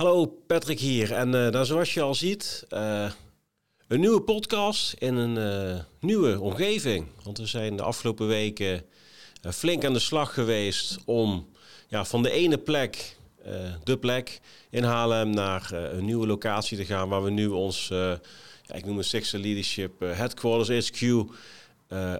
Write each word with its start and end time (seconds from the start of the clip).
Hallo, 0.00 0.26
Patrick 0.26 0.78
hier. 0.78 1.12
En 1.12 1.26
uh, 1.26 1.48
nou, 1.48 1.64
zoals 1.64 1.94
je 1.94 2.00
al 2.00 2.14
ziet, 2.14 2.64
uh, 2.70 3.10
een 3.88 4.00
nieuwe 4.00 4.20
podcast 4.20 4.92
in 4.92 5.14
een 5.14 5.36
uh, 5.74 5.80
nieuwe 5.98 6.40
omgeving. 6.40 7.06
Want 7.22 7.38
we 7.38 7.46
zijn 7.46 7.76
de 7.76 7.82
afgelopen 7.82 8.26
weken 8.26 8.84
flink 9.42 9.84
aan 9.84 9.92
de 9.92 9.98
slag 9.98 10.34
geweest 10.34 10.98
om 11.04 11.48
ja, 11.88 12.04
van 12.04 12.22
de 12.22 12.30
ene 12.30 12.58
plek, 12.58 13.16
de 13.84 13.98
plek 13.98 14.40
in 14.70 14.82
Haarlem, 14.82 15.30
naar 15.30 15.72
een 15.72 16.04
nieuwe 16.04 16.26
locatie 16.26 16.76
te 16.76 16.84
gaan. 16.84 17.08
Waar 17.08 17.24
we 17.24 17.30
nu 17.30 17.46
ons, 17.46 17.88
ja, 17.88 18.74
ik 18.74 18.84
noem 18.84 18.96
het 18.96 19.06
Sixer 19.06 19.40
Leadership 19.40 20.00
Headquarters 20.00 20.90
HQ, 20.90 21.02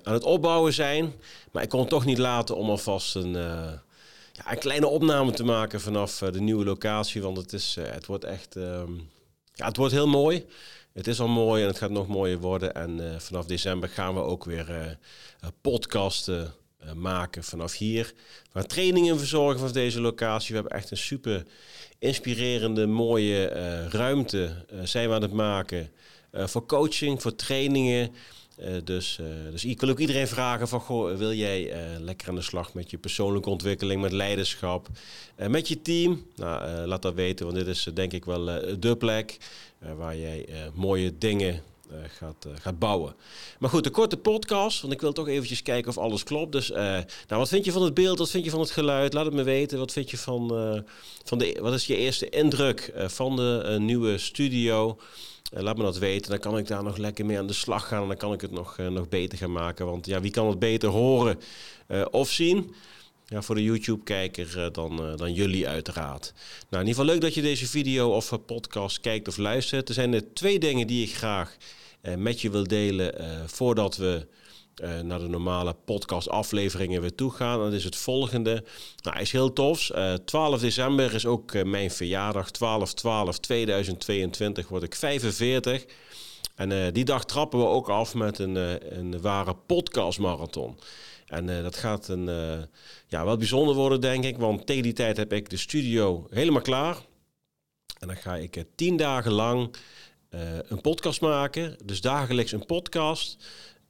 aan 0.02 0.14
het 0.14 0.24
opbouwen 0.24 0.72
zijn. 0.72 1.12
Maar 1.52 1.62
ik 1.62 1.68
kon 1.68 1.80
het 1.80 1.88
toch 1.88 2.04
niet 2.04 2.18
laten 2.18 2.56
om 2.56 2.70
alvast 2.70 3.14
een 3.14 3.36
ja, 4.32 4.52
een 4.52 4.58
kleine 4.58 4.86
opname 4.86 5.32
te 5.32 5.44
maken 5.44 5.80
vanaf 5.80 6.22
eh, 6.22 6.32
de 6.32 6.40
nieuwe 6.40 6.64
locatie. 6.64 7.22
Want 7.22 7.36
het, 7.36 7.52
is, 7.52 7.76
eh, 7.78 7.84
het 7.92 8.06
wordt 8.06 8.24
echt 8.24 8.56
ehm, 8.56 8.92
ja, 9.54 9.66
het 9.66 9.76
wordt 9.76 9.92
heel 9.92 10.08
mooi. 10.08 10.46
Het 10.92 11.06
is 11.06 11.20
al 11.20 11.28
mooi 11.28 11.62
en 11.62 11.68
het 11.68 11.78
gaat 11.78 11.90
nog 11.90 12.08
mooier 12.08 12.38
worden. 12.38 12.74
En 12.74 13.12
eh, 13.12 13.18
vanaf 13.18 13.46
december 13.46 13.88
gaan 13.88 14.14
we 14.14 14.20
ook 14.20 14.44
weer 14.44 14.98
podcasten 15.60 16.54
maken 16.94 17.44
vanaf 17.44 17.76
hier. 17.76 18.12
We 18.52 18.58
gaan 18.58 18.66
trainingen 18.66 19.18
verzorgen 19.18 19.58
vanaf 19.58 19.72
deze 19.72 20.00
locatie. 20.00 20.48
We 20.48 20.60
hebben 20.60 20.78
echt 20.78 20.90
een 20.90 20.96
super 20.96 21.46
inspirerende, 21.98 22.86
mooie 22.86 23.46
ruimte 23.88 24.64
zijn 24.82 25.08
we 25.08 25.14
aan 25.14 25.22
het 25.22 25.32
maken. 25.32 25.92
voor 26.32 26.66
coaching, 26.66 27.22
voor 27.22 27.34
trainingen. 27.34 28.14
Uh, 28.64 28.76
dus, 28.84 29.18
uh, 29.20 29.26
dus 29.50 29.64
ik 29.64 29.80
wil 29.80 29.90
ook 29.90 29.98
iedereen 29.98 30.28
vragen 30.28 30.68
van, 30.68 30.80
goh, 30.80 31.16
wil 31.16 31.32
jij 31.32 31.66
uh, 31.66 31.98
lekker 31.98 32.28
aan 32.28 32.34
de 32.34 32.42
slag 32.42 32.74
met 32.74 32.90
je 32.90 32.98
persoonlijke 32.98 33.50
ontwikkeling, 33.50 34.00
met 34.00 34.12
leiderschap, 34.12 34.88
met 35.48 35.68
je 35.68 35.82
team? 35.82 36.26
Nou, 36.36 36.86
laat 36.86 37.02
dat 37.02 37.14
weten, 37.14 37.46
want 37.46 37.58
dit 37.58 37.66
is 37.66 37.88
denk 37.94 38.12
ik 38.12 38.24
wel 38.24 38.44
de 38.78 38.96
plek 38.98 39.36
waar 39.96 40.16
jij 40.16 40.48
mooie 40.74 41.18
dingen 41.18 41.62
gaat, 42.06 42.46
gaat 42.54 42.78
bouwen. 42.78 43.14
Maar 43.58 43.70
goed, 43.70 43.86
een 43.86 43.92
korte 43.92 44.16
podcast, 44.16 44.80
want 44.80 44.92
ik 44.92 45.00
wil 45.00 45.12
toch 45.12 45.28
eventjes 45.28 45.62
kijken 45.62 45.90
of 45.90 45.98
alles 45.98 46.22
klopt. 46.22 46.52
Dus 46.52 46.68
nou, 46.68 47.04
wat 47.26 47.48
vind 47.48 47.64
je 47.64 47.72
van 47.72 47.82
het 47.82 47.94
beeld, 47.94 48.18
wat 48.18 48.30
vind 48.30 48.44
je 48.44 48.50
van 48.50 48.60
het 48.60 48.70
geluid? 48.70 49.12
Laat 49.12 49.24
het 49.24 49.34
me 49.34 49.42
weten. 49.42 49.78
Wat 49.78 49.92
vind 49.92 50.10
je 50.10 50.18
van, 50.18 50.48
van 51.24 51.38
de, 51.38 51.58
wat 51.60 51.74
is 51.74 51.86
je 51.86 51.96
eerste 51.96 52.28
indruk 52.28 52.92
van 52.96 53.36
de 53.36 53.76
nieuwe 53.78 54.18
studio? 54.18 54.98
Uh, 55.54 55.62
laat 55.62 55.76
me 55.76 55.82
dat 55.82 55.98
weten. 55.98 56.30
Dan 56.30 56.40
kan 56.40 56.58
ik 56.58 56.66
daar 56.66 56.82
nog 56.82 56.96
lekker 56.96 57.26
mee 57.26 57.38
aan 57.38 57.46
de 57.46 57.52
slag 57.52 57.88
gaan. 57.88 58.02
En 58.02 58.08
dan 58.08 58.16
kan 58.16 58.32
ik 58.32 58.40
het 58.40 58.50
nog, 58.50 58.78
uh, 58.78 58.88
nog 58.88 59.08
beter 59.08 59.38
gaan 59.38 59.52
maken. 59.52 59.86
Want 59.86 60.06
ja, 60.06 60.20
wie 60.20 60.30
kan 60.30 60.48
het 60.48 60.58
beter 60.58 60.88
horen 60.88 61.38
uh, 61.88 62.04
of 62.10 62.30
zien? 62.30 62.74
Ja, 63.26 63.42
voor 63.42 63.54
de 63.54 63.62
YouTube-kijker 63.62 64.72
dan, 64.72 65.16
dan 65.16 65.32
jullie 65.32 65.68
uiteraard. 65.68 66.32
Nou, 66.70 66.82
in 66.82 66.88
ieder 66.88 66.88
geval 66.88 67.04
leuk 67.04 67.20
dat 67.20 67.34
je 67.34 67.42
deze 67.42 67.66
video 67.66 68.10
of 68.14 68.44
podcast 68.46 69.00
kijkt 69.00 69.28
of 69.28 69.36
luistert. 69.36 69.88
Er 69.88 69.94
zijn 69.94 70.14
er 70.14 70.34
twee 70.34 70.58
dingen 70.58 70.86
die 70.86 71.06
ik 71.06 71.14
graag 71.14 71.56
met 72.16 72.40
je 72.40 72.50
wil 72.50 72.66
delen 72.66 73.14
voordat 73.48 73.96
we 73.96 74.26
uh, 74.82 75.00
naar 75.00 75.18
de 75.18 75.28
normale 75.28 75.76
podcast-afleveringen 75.84 77.00
weer 77.00 77.14
toe 77.14 77.30
gaan. 77.30 77.58
Dat 77.58 77.72
is 77.72 77.84
het 77.84 77.96
volgende. 77.96 78.64
Nou, 79.02 79.20
is 79.20 79.32
heel 79.32 79.52
tof. 79.52 79.90
Uh, 79.94 80.14
12 80.14 80.60
december 80.60 81.14
is 81.14 81.26
ook 81.26 81.52
uh, 81.52 81.64
mijn 81.64 81.90
verjaardag. 81.90 82.50
12-12-2022 84.64 84.68
word 84.68 84.82
ik 84.82 84.94
45. 84.94 85.84
En 86.54 86.70
uh, 86.70 86.86
die 86.92 87.04
dag 87.04 87.24
trappen 87.24 87.58
we 87.58 87.64
ook 87.64 87.88
af 87.88 88.14
met 88.14 88.38
een, 88.38 88.54
een 88.98 89.20
ware 89.20 89.54
podcastmarathon. 89.54 90.78
En 91.26 91.46
dat 91.46 91.76
gaat 91.76 92.08
een, 92.08 92.24
ja, 93.06 93.24
wel 93.24 93.36
bijzonder 93.36 93.74
worden, 93.74 94.00
denk 94.00 94.24
ik. 94.24 94.38
Want 94.38 94.66
tegen 94.66 94.82
die 94.82 94.92
tijd 94.92 95.16
heb 95.16 95.32
ik 95.32 95.50
de 95.50 95.56
studio 95.56 96.26
helemaal 96.30 96.62
klaar. 96.62 96.96
En 97.98 98.06
dan 98.06 98.16
ga 98.16 98.36
ik 98.36 98.64
tien 98.74 98.96
dagen 98.96 99.32
lang 99.32 99.74
een 100.68 100.80
podcast 100.80 101.20
maken. 101.20 101.76
Dus 101.84 102.00
dagelijks 102.00 102.52
een 102.52 102.66
podcast. 102.66 103.36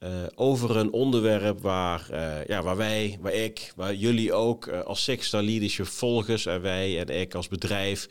Uh, 0.05 0.09
over 0.35 0.77
een 0.77 0.93
onderwerp 0.93 1.61
waar, 1.61 2.07
uh, 2.13 2.45
ja, 2.47 2.63
waar 2.63 2.77
wij, 2.77 3.19
waar 3.21 3.33
ik, 3.33 3.73
waar 3.77 3.95
jullie 3.95 4.33
ook 4.33 4.67
uh, 4.67 4.81
als 4.81 5.03
Sixstar 5.03 5.43
Leadership 5.43 5.87
volgers 5.87 6.47
en 6.47 6.61
wij 6.61 6.99
en 6.99 7.21
ik 7.21 7.35
als 7.35 7.49
bedrijf 7.49 8.09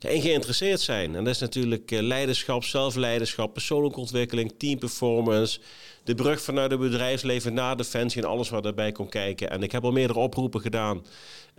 in 0.00 0.20
geïnteresseerd 0.20 0.80
zijn. 0.80 1.14
En 1.14 1.24
dat 1.24 1.34
is 1.34 1.40
natuurlijk 1.40 1.90
leiderschap, 1.90 2.64
zelfleiderschap, 2.64 3.52
persoonlijke 3.52 4.00
ontwikkeling, 4.00 4.54
team 4.58 4.78
performance, 4.78 5.60
de 6.02 6.14
brug 6.14 6.40
vanuit 6.40 6.70
het 6.70 6.80
bedrijfsleven 6.80 7.54
naar 7.54 7.76
defensie 7.76 8.22
en 8.22 8.28
alles 8.28 8.48
wat 8.48 8.62
daarbij 8.62 8.92
komt 8.92 9.10
kijken. 9.10 9.50
En 9.50 9.62
ik 9.62 9.72
heb 9.72 9.84
al 9.84 9.92
meerdere 9.92 10.18
oproepen 10.18 10.60
gedaan 10.60 11.04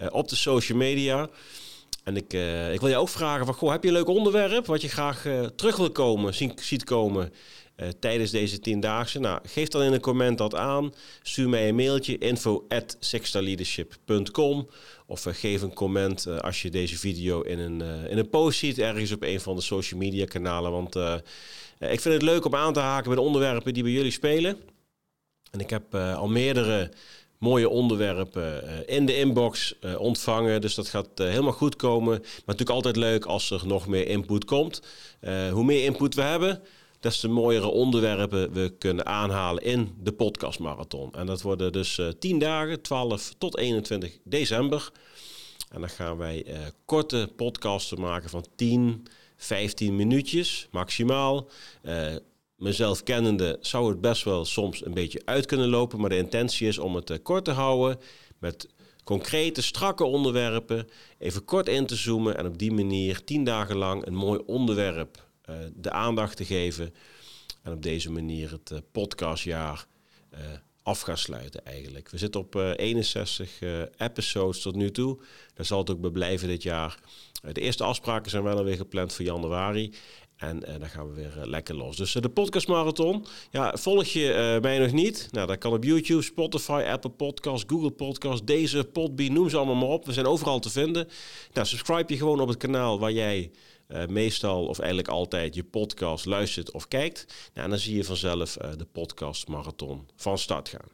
op 0.09 0.27
de 0.27 0.35
social 0.35 0.77
media. 0.77 1.29
En 2.03 2.15
ik, 2.15 2.33
ik 2.73 2.79
wil 2.79 2.89
je 2.89 2.97
ook 2.97 3.09
vragen 3.09 3.45
van, 3.45 3.55
goh, 3.55 3.71
heb 3.71 3.81
je 3.83 3.87
een 3.87 3.95
leuk 3.95 4.07
onderwerp 4.07 4.65
wat 4.65 4.81
je 4.81 4.89
graag 4.89 5.25
terug 5.55 5.75
wil 5.75 5.91
komen, 5.91 6.33
zien, 6.33 6.51
ziet 6.55 6.83
komen 6.83 7.33
uh, 7.77 7.87
tijdens 7.99 8.31
deze 8.31 8.59
tiendaagse? 8.59 9.19
Nou, 9.19 9.39
geef 9.47 9.67
dan 9.67 9.81
in 9.81 9.93
een 9.93 9.99
comment 9.99 10.37
dat 10.37 10.55
aan. 10.55 10.93
Stuur 11.21 11.49
mij 11.49 11.69
een 11.69 11.75
mailtje 11.75 12.17
info 12.17 12.65
at 12.69 12.97
of 15.07 15.25
uh, 15.25 15.33
geef 15.33 15.61
een 15.61 15.73
comment 15.73 16.27
uh, 16.27 16.37
als 16.37 16.61
je 16.61 16.69
deze 16.69 16.97
video 16.97 17.41
in 17.41 17.59
een, 17.59 17.81
in 18.09 18.17
een 18.17 18.29
post 18.29 18.59
ziet 18.59 18.79
ergens 18.79 19.11
op 19.11 19.23
een 19.23 19.39
van 19.39 19.55
de 19.55 19.61
social 19.61 19.99
media 19.99 20.25
kanalen. 20.25 20.71
Want 20.71 20.95
ik 21.79 22.01
vind 22.01 22.13
het 22.13 22.21
leuk 22.21 22.45
om 22.45 22.55
aan 22.55 22.73
te 22.73 22.79
haken 22.79 23.05
bij 23.05 23.15
de 23.15 23.21
onderwerpen 23.21 23.73
die 23.73 23.83
bij 23.83 23.91
jullie 23.91 24.11
spelen. 24.11 24.59
En 25.51 25.59
ik 25.59 25.69
heb 25.69 25.95
al 25.95 26.27
meerdere 26.27 26.91
mooie 27.39 27.69
onderwerpen 27.69 28.87
in 28.87 29.05
de 29.05 29.17
inbox 29.17 29.75
ontvangen. 29.97 30.61
Dus 30.61 30.75
dat 30.75 30.87
gaat 30.87 31.07
helemaal 31.15 31.51
goed 31.51 31.75
komen. 31.75 32.19
Maar 32.19 32.41
natuurlijk 32.45 32.69
altijd 32.69 32.95
leuk 32.95 33.25
als 33.25 33.51
er 33.51 33.61
nog 33.65 33.87
meer 33.87 34.07
input 34.07 34.45
komt. 34.45 34.81
hoe 35.51 35.63
meer 35.63 35.83
input 35.83 36.15
we 36.15 36.21
hebben, 36.21 36.61
des 37.05 37.19
te 37.19 37.27
mooiere 37.27 37.67
onderwerpen 37.67 38.53
we 38.53 38.73
kunnen 38.77 39.05
aanhalen 39.05 39.63
in 39.63 39.95
de 39.99 40.11
podcastmarathon. 40.11 41.13
En 41.13 41.25
dat 41.25 41.41
worden 41.41 41.71
dus 41.71 41.97
uh, 41.97 42.07
eh, 42.07 42.13
10 42.19 42.39
dagen, 42.39 42.81
12 42.81 43.33
tot 43.37 43.57
21 43.57 44.17
december. 44.23 44.91
En 45.69 45.79
dan 45.79 45.89
gaan 45.89 46.17
wij 46.17 46.45
uh, 46.47 46.57
korte 46.85 47.29
podcasten 47.35 47.99
maken 47.99 48.29
van 48.29 48.45
10, 48.55 49.07
15 49.37 49.95
minuutjes 49.95 50.67
maximaal. 50.71 51.49
Uh, 51.83 52.15
mezelf 52.55 53.03
kennende 53.03 53.57
zou 53.61 53.89
het 53.89 54.01
best 54.01 54.23
wel 54.23 54.45
soms 54.45 54.85
een 54.85 54.93
beetje 54.93 55.21
uit 55.25 55.45
kunnen 55.45 55.69
lopen, 55.69 55.99
maar 55.99 56.09
de 56.09 56.17
intentie 56.17 56.67
is 56.67 56.77
om 56.77 56.95
het 56.95 57.21
kort 57.21 57.45
te 57.45 57.51
houden 57.51 57.99
met 58.39 58.67
concrete, 59.03 59.61
strakke 59.61 60.03
onderwerpen, 60.03 60.87
even 61.17 61.45
kort 61.45 61.67
in 61.67 61.85
te 61.85 61.95
zoomen 61.95 62.37
en 62.37 62.45
op 62.45 62.57
die 62.57 62.71
manier 62.71 63.23
10 63.23 63.43
dagen 63.43 63.75
lang 63.77 64.05
een 64.05 64.15
mooi 64.15 64.41
onderwerp 64.45 65.24
de 65.73 65.91
aandacht 65.91 66.37
te 66.37 66.45
geven. 66.45 66.93
En 67.61 67.71
op 67.71 67.81
deze 67.81 68.11
manier 68.11 68.51
het 68.51 68.71
uh, 68.71 68.79
podcastjaar 68.91 69.85
uh, 70.33 70.39
af 70.83 71.01
gaan 71.01 71.17
sluiten 71.17 71.65
eigenlijk. 71.65 72.09
We 72.09 72.17
zitten 72.17 72.41
op 72.41 72.55
61 72.55 73.59
episodes 73.97 74.61
tot 74.61 74.75
nu 74.75 74.91
toe. 74.91 75.19
Daar 75.53 75.65
zal 75.65 75.79
het 75.79 75.89
ook 75.89 76.01
bij 76.01 76.09
blijven 76.09 76.47
dit 76.47 76.63
jaar. 76.63 76.99
de 77.41 77.61
eerste 77.61 77.83
afspraken 77.83 78.31
zijn 78.31 78.43
wel 78.43 78.57
alweer 78.57 78.75
gepland 78.75 79.13
voor 79.13 79.25
januari. 79.25 79.93
En 80.35 80.59
dan 80.59 80.89
gaan 80.89 81.07
we 81.07 81.13
weer 81.13 81.45
lekker 81.45 81.75
los. 81.75 81.97
Dus 81.97 82.11
de 82.11 82.29
podcastmarathon. 82.29 83.25
Ja, 83.51 83.73
volg 83.77 84.05
je 84.05 84.59
mij 84.61 84.79
nog 84.79 84.91
niet? 84.91 85.27
Nou, 85.31 85.47
dat 85.47 85.57
kan 85.57 85.73
op 85.73 85.83
YouTube, 85.83 86.21
Spotify, 86.21 86.85
Apple 86.87 87.09
Podcasts, 87.09 87.63
Google 87.67 87.91
Podcasts, 87.91 88.45
deze, 88.45 88.83
Podbean, 88.83 89.33
noem 89.33 89.49
ze 89.49 89.57
allemaal 89.57 89.75
maar 89.75 89.87
op. 89.87 90.05
We 90.05 90.13
zijn 90.13 90.25
overal 90.25 90.59
te 90.59 90.69
vinden. 90.69 91.07
Nou, 91.53 91.67
subscribe 91.67 92.13
je 92.13 92.19
gewoon 92.19 92.39
op 92.39 92.47
het 92.47 92.57
kanaal 92.57 92.99
waar 92.99 93.11
jij 93.11 93.51
meestal 94.07 94.65
of 94.65 94.79
eigenlijk 94.79 95.09
altijd 95.09 95.55
je 95.55 95.63
podcast 95.63 96.25
luistert 96.25 96.71
of 96.71 96.87
kijkt. 96.87 97.25
Nou, 97.53 97.65
en 97.65 97.69
dan 97.69 97.79
zie 97.79 97.95
je 97.95 98.03
vanzelf 98.03 98.53
de 98.53 98.87
podcast 98.91 99.47
marathon 99.47 100.07
van 100.15 100.37
start 100.37 100.69
gaan. 100.69 100.89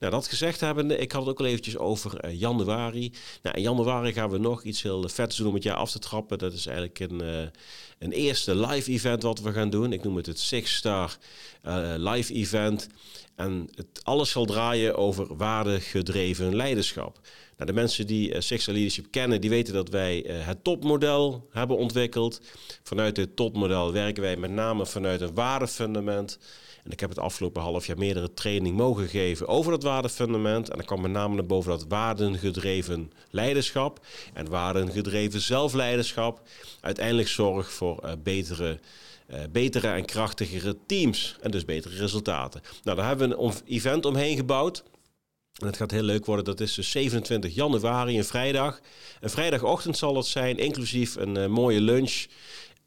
Nou, 0.00 0.12
dat 0.12 0.28
gezegd 0.28 0.60
hebbende, 0.60 0.96
ik 0.96 1.12
had 1.12 1.20
het 1.20 1.30
ook 1.30 1.40
al 1.40 1.46
eventjes 1.46 1.76
over 1.76 2.24
uh, 2.24 2.40
januari. 2.40 3.12
Nou, 3.42 3.56
in 3.56 3.62
januari 3.62 4.12
gaan 4.12 4.30
we 4.30 4.38
nog 4.38 4.62
iets 4.62 4.82
heel 4.82 5.08
vets 5.08 5.36
doen 5.36 5.46
om 5.46 5.54
het 5.54 5.62
jaar 5.62 5.76
af 5.76 5.90
te 5.90 5.98
trappen. 5.98 6.38
Dat 6.38 6.52
is 6.52 6.66
eigenlijk 6.66 6.98
een, 6.98 7.22
uh, 7.22 7.48
een 7.98 8.12
eerste 8.12 8.56
live 8.56 8.90
event 8.90 9.22
wat 9.22 9.40
we 9.40 9.52
gaan 9.52 9.70
doen. 9.70 9.92
Ik 9.92 10.04
noem 10.04 10.16
het 10.16 10.26
het 10.26 10.38
Six 10.38 10.76
Star 10.76 11.18
Live 11.96 12.32
Event. 12.32 12.88
En 13.36 13.68
het 13.74 14.00
alles 14.02 14.30
zal 14.30 14.44
draaien 14.44 14.96
over 14.96 15.36
waardegedreven 15.36 16.56
leiderschap. 16.56 17.20
Nou, 17.58 17.70
de 17.70 17.76
mensen 17.76 18.06
die 18.06 18.34
uh, 18.34 18.66
Leadership 18.66 19.06
kennen, 19.10 19.40
die 19.40 19.50
weten 19.50 19.74
dat 19.74 19.88
wij 19.88 20.24
het 20.28 20.64
topmodel 20.64 21.48
hebben 21.50 21.76
ontwikkeld. 21.76 22.40
Vanuit 22.82 23.16
het 23.16 23.36
topmodel 23.36 23.92
werken 23.92 24.22
wij 24.22 24.36
met 24.36 24.50
name 24.50 24.86
vanuit 24.86 25.20
een 25.20 25.34
waardefundament. 25.34 26.38
En 26.84 26.90
ik 26.90 27.00
heb 27.00 27.08
het 27.08 27.18
afgelopen 27.18 27.62
half 27.62 27.86
jaar 27.86 27.98
meerdere 27.98 28.34
trainingen 28.34 28.76
mogen 28.76 29.08
geven 29.08 29.48
over 29.48 29.70
dat 29.70 29.82
waardefundament. 29.82 30.68
En 30.68 30.76
dan 30.76 30.86
kwam 30.86 31.00
met 31.00 31.10
name 31.10 31.42
boven 31.42 31.70
dat 31.70 31.84
waardengedreven 31.88 33.12
leiderschap 33.30 34.06
en 34.34 34.48
waardengedreven 34.48 35.40
zelfleiderschap 35.40 36.42
uiteindelijk 36.80 37.28
zorgt 37.28 37.72
voor 37.72 38.00
uh, 38.04 38.12
betere, 38.22 38.78
betere 39.50 39.88
en 39.88 40.04
krachtigere 40.04 40.76
teams 40.86 41.36
en 41.40 41.50
dus 41.50 41.64
betere 41.64 41.96
resultaten. 41.96 42.60
Nou, 42.82 42.96
daar 42.96 43.06
hebben 43.06 43.28
we 43.28 43.36
een 43.36 43.52
event 43.66 44.04
omheen 44.04 44.36
gebouwd. 44.36 44.84
En 45.58 45.66
het 45.66 45.76
gaat 45.76 45.90
heel 45.90 46.02
leuk 46.02 46.26
worden. 46.26 46.44
Dat 46.44 46.60
is 46.60 46.74
dus 46.74 46.90
27 46.90 47.54
januari, 47.54 48.18
een 48.18 48.24
vrijdag. 48.24 48.80
Een 49.20 49.30
vrijdagochtend 49.30 49.96
zal 49.96 50.16
het 50.16 50.26
zijn, 50.26 50.58
inclusief 50.58 51.16
een 51.16 51.38
uh, 51.38 51.46
mooie 51.46 51.80
lunch. 51.80 52.26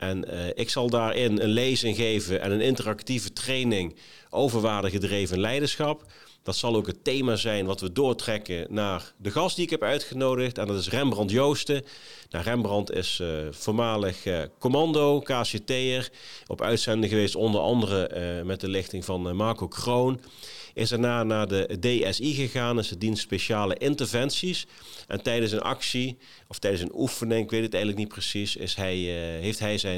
En 0.01 0.25
uh, 0.33 0.45
ik 0.53 0.69
zal 0.69 0.89
daarin 0.89 1.39
een 1.39 1.49
lezing 1.49 1.95
geven 1.95 2.41
en 2.41 2.51
een 2.51 2.61
interactieve 2.61 3.33
training 3.33 3.95
over 4.29 4.61
waardegedreven 4.61 5.39
leiderschap. 5.39 6.05
Dat 6.43 6.55
zal 6.55 6.75
ook 6.75 6.87
het 6.87 7.03
thema 7.03 7.35
zijn 7.35 7.65
wat 7.65 7.81
we 7.81 7.91
doortrekken 7.91 8.65
naar 8.69 9.13
de 9.17 9.31
gast 9.31 9.55
die 9.55 9.65
ik 9.65 9.69
heb 9.69 9.83
uitgenodigd. 9.83 10.57
En 10.57 10.67
dat 10.67 10.79
is 10.79 10.89
Rembrandt 10.89 11.31
Joosten. 11.31 11.83
Nou, 12.29 12.43
Rembrandt 12.43 12.91
is 12.91 13.19
uh, 13.21 13.27
voormalig 13.51 14.25
uh, 14.25 14.41
commando, 14.59 15.19
KCT'er. 15.19 16.09
Op 16.47 16.61
uitzending 16.61 17.11
geweest 17.11 17.35
onder 17.35 17.61
andere 17.61 18.43
met 18.45 18.59
de 18.59 18.67
lichting 18.67 19.05
van 19.05 19.35
Marco 19.35 19.67
Kroon. 19.67 20.19
Is 20.73 20.89
daarna 20.89 21.23
naar 21.23 21.47
de 21.47 21.77
DSI 21.79 22.33
gegaan, 22.33 22.79
is 22.79 22.87
de 22.87 22.97
dienst 22.97 23.21
speciale 23.21 23.77
interventies. 23.77 24.65
En 25.07 25.21
tijdens 25.21 25.51
een 25.51 25.61
actie, 25.61 26.17
of 26.47 26.59
tijdens 26.59 26.83
een 26.83 26.95
oefening, 26.95 27.43
ik 27.43 27.51
weet 27.51 27.63
het 27.63 27.73
eigenlijk 27.73 28.03
niet 28.03 28.13
precies, 28.13 28.55
is 28.55 28.75
hij, 28.75 28.95
heeft 29.41 29.59
hij 29.59 29.77
zijn, 29.77 29.90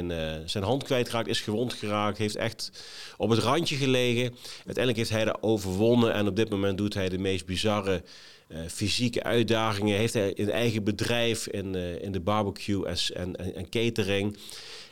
zijn 0.44 0.64
hand 0.64 0.82
kwijtgeraakt, 0.82 1.28
is 1.28 1.40
gewond 1.40 1.72
geraakt, 1.72 2.18
heeft 2.18 2.36
echt 2.36 2.70
op 3.16 3.30
het 3.30 3.38
randje 3.38 3.76
gelegen. 3.76 4.34
Uiteindelijk 4.54 4.96
heeft 4.96 5.10
hij 5.10 5.24
dat 5.24 5.38
overwonnen 5.40 6.12
en 6.12 6.26
op 6.26 6.36
dit 6.36 6.50
moment 6.50 6.78
doet 6.78 6.94
hij 6.94 7.08
de 7.08 7.18
meest 7.18 7.46
bizarre 7.46 8.02
uh, 8.48 8.58
fysieke 8.68 9.22
uitdagingen. 9.22 9.96
Heeft 9.96 10.14
hij 10.14 10.38
een 10.38 10.50
eigen 10.50 10.84
bedrijf 10.84 11.46
in, 11.46 11.74
uh, 11.74 12.02
in 12.02 12.12
de 12.12 12.20
barbecue 12.20 12.86
en, 12.86 13.36
en, 13.36 13.54
en, 13.54 13.68
catering. 13.68 14.36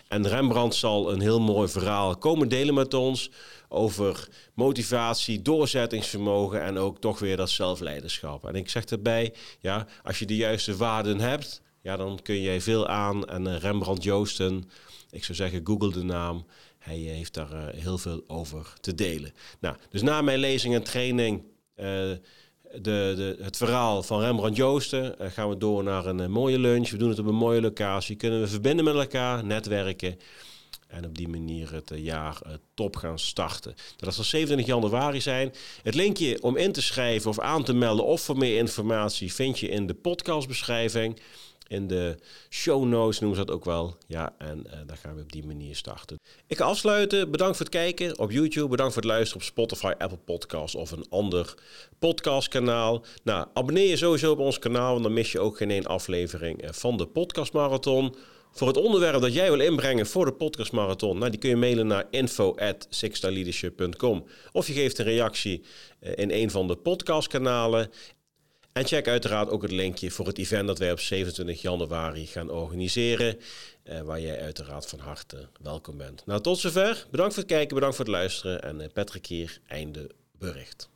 En 0.08 0.28
Rembrandt 0.28 0.74
zal 0.74 1.12
een 1.12 1.20
heel 1.20 1.40
mooi 1.40 1.68
verhaal 1.68 2.16
komen 2.16 2.48
delen 2.48 2.74
met 2.74 2.94
ons 2.94 3.30
over 3.68 4.28
motivatie, 4.54 5.42
doorzettingsvermogen 5.42 6.62
en 6.62 6.78
ook 6.78 6.98
toch 6.98 7.18
weer 7.18 7.36
dat 7.36 7.50
zelfleiderschap. 7.50 8.46
En 8.46 8.54
ik 8.54 8.70
zeg 8.70 8.84
erbij, 8.84 9.34
ja, 9.60 9.86
als 10.02 10.18
je 10.18 10.26
de 10.26 10.36
juiste 10.36 10.76
waarden 10.76 11.20
hebt, 11.20 11.62
ja, 11.82 11.96
dan 11.96 12.18
kun 12.22 12.40
je 12.40 12.60
veel 12.60 12.88
aan. 12.88 13.26
En 13.28 13.46
uh, 13.46 13.56
Rembrandt 13.56 14.02
Joosten, 14.02 14.70
ik 15.10 15.24
zou 15.24 15.36
zeggen, 15.36 15.60
google 15.64 15.92
de 15.92 16.02
naam. 16.02 16.46
Hij 16.78 16.96
heeft 16.96 17.34
daar 17.34 17.74
heel 17.74 17.98
veel 17.98 18.24
over 18.26 18.72
te 18.80 18.94
delen. 18.94 19.32
Nou, 19.60 19.76
dus 19.90 20.02
na 20.02 20.22
mijn 20.22 20.38
lezing 20.38 20.74
en 20.74 20.82
training 20.82 21.42
de, 21.74 22.20
de, 22.80 23.36
het 23.40 23.56
verhaal 23.56 24.02
van 24.02 24.20
Rembrandt 24.20 24.56
Joosten. 24.56 25.14
Gaan 25.18 25.48
we 25.48 25.56
door 25.56 25.82
naar 25.82 26.06
een 26.06 26.30
mooie 26.30 26.58
lunch. 26.58 26.90
We 26.90 26.96
doen 26.96 27.08
het 27.08 27.18
op 27.18 27.26
een 27.26 27.34
mooie 27.34 27.60
locatie. 27.60 28.16
Kunnen 28.16 28.40
we 28.40 28.48
verbinden 28.48 28.84
met 28.84 28.94
elkaar, 28.94 29.44
netwerken. 29.44 30.18
En 30.86 31.04
op 31.04 31.16
die 31.16 31.28
manier 31.28 31.72
het 31.72 31.92
jaar 31.94 32.38
top 32.74 32.96
gaan 32.96 33.18
starten. 33.18 33.74
Dat 33.96 34.14
zal 34.14 34.24
27 34.24 34.66
januari 34.66 35.20
zijn. 35.20 35.52
Het 35.82 35.94
linkje 35.94 36.42
om 36.42 36.56
in 36.56 36.72
te 36.72 36.82
schrijven 36.82 37.30
of 37.30 37.38
aan 37.38 37.64
te 37.64 37.74
melden 37.74 38.04
of 38.04 38.20
voor 38.20 38.38
meer 38.38 38.58
informatie 38.58 39.32
vind 39.32 39.58
je 39.58 39.68
in 39.68 39.86
de 39.86 39.94
podcastbeschrijving 39.94 41.20
in 41.72 41.86
de 41.86 42.16
show 42.50 42.84
notes 42.84 43.18
noemen 43.18 43.38
ze 43.38 43.44
dat 43.44 43.54
ook 43.54 43.64
wel. 43.64 43.96
Ja, 44.06 44.34
en 44.38 44.64
uh, 44.66 44.72
dan 44.86 44.96
gaan 44.96 45.14
we 45.14 45.22
op 45.22 45.32
die 45.32 45.46
manier 45.46 45.76
starten. 45.76 46.18
Ik 46.46 46.56
ga 46.56 46.64
afsluiten. 46.64 47.30
Bedankt 47.30 47.56
voor 47.56 47.66
het 47.66 47.74
kijken 47.74 48.18
op 48.18 48.30
YouTube. 48.30 48.68
Bedankt 48.68 48.92
voor 48.92 49.02
het 49.02 49.10
luisteren 49.10 49.42
op 49.42 49.48
Spotify, 49.48 49.92
Apple 49.98 50.18
Podcasts 50.24 50.74
of 50.74 50.90
een 50.90 51.06
ander 51.10 51.54
podcastkanaal. 51.98 53.04
Nou, 53.22 53.46
abonneer 53.54 53.88
je 53.88 53.96
sowieso 53.96 54.32
op 54.32 54.38
ons 54.38 54.58
kanaal, 54.58 54.90
want 54.90 55.02
dan 55.02 55.12
mis 55.12 55.32
je 55.32 55.40
ook 55.40 55.56
geen 55.56 55.70
één 55.70 55.86
aflevering 55.86 56.62
eh, 56.62 56.70
van 56.72 56.96
de 56.96 57.06
Podcast 57.06 57.52
Marathon. 57.52 58.14
Voor 58.52 58.68
het 58.68 58.76
onderwerp 58.76 59.20
dat 59.20 59.34
jij 59.34 59.50
wil 59.50 59.60
inbrengen 59.60 60.06
voor 60.06 60.24
de 60.24 60.32
Podcast 60.32 60.72
Marathon, 60.72 61.18
nou, 61.18 61.30
die 61.30 61.40
kun 61.40 61.50
je 61.50 61.56
mailen 61.56 61.86
naar 61.86 62.06
info@sixstarleadership.com 62.10 64.24
of 64.52 64.66
je 64.66 64.72
geeft 64.72 64.98
een 64.98 65.04
reactie 65.04 65.64
eh, 66.00 66.12
in 66.16 66.30
een 66.30 66.50
van 66.50 66.68
de 66.68 66.76
podcastkanalen. 66.76 67.90
En 68.72 68.86
check 68.86 69.08
uiteraard 69.08 69.48
ook 69.48 69.62
het 69.62 69.70
linkje 69.70 70.10
voor 70.10 70.26
het 70.26 70.38
event 70.38 70.66
dat 70.66 70.78
wij 70.78 70.92
op 70.92 71.00
27 71.00 71.62
januari 71.62 72.26
gaan 72.26 72.50
organiseren. 72.50 73.38
Uh, 73.84 74.00
waar 74.00 74.20
jij 74.20 74.40
uiteraard 74.40 74.86
van 74.86 74.98
harte 74.98 75.48
welkom 75.62 75.96
bent. 75.96 76.26
Nou, 76.26 76.40
tot 76.40 76.58
zover. 76.58 77.06
Bedankt 77.10 77.34
voor 77.34 77.42
het 77.42 77.52
kijken, 77.52 77.74
bedankt 77.74 77.96
voor 77.96 78.04
het 78.04 78.14
luisteren. 78.14 78.62
En 78.62 78.80
uh, 78.80 78.86
Patrick 78.92 79.26
hier, 79.26 79.60
einde 79.66 80.10
bericht. 80.38 80.88